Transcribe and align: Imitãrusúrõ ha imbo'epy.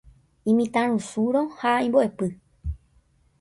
Imitãrusúrõ 0.53 1.43
ha 1.59 1.75
imbo'epy. 1.89 2.31